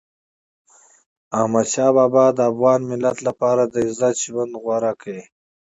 [1.39, 5.15] احمدشاه بابا د افغان ملت لپاره د عزت ژوند غوره کړ.